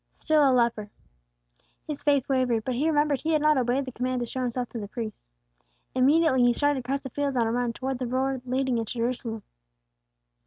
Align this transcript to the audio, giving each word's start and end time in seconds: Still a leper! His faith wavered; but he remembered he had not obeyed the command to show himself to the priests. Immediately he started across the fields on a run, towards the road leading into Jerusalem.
Still 0.17 0.49
a 0.49 0.49
leper! 0.51 0.89
His 1.85 2.01
faith 2.01 2.27
wavered; 2.27 2.63
but 2.65 2.73
he 2.73 2.87
remembered 2.87 3.21
he 3.21 3.33
had 3.33 3.41
not 3.43 3.55
obeyed 3.59 3.85
the 3.85 3.91
command 3.91 4.21
to 4.21 4.25
show 4.25 4.39
himself 4.39 4.67
to 4.69 4.79
the 4.79 4.87
priests. 4.87 5.21
Immediately 5.93 6.41
he 6.41 6.53
started 6.53 6.79
across 6.79 7.01
the 7.01 7.09
fields 7.11 7.37
on 7.37 7.45
a 7.45 7.51
run, 7.51 7.71
towards 7.71 7.99
the 7.99 8.07
road 8.07 8.41
leading 8.43 8.79
into 8.79 8.93
Jerusalem. 8.93 9.43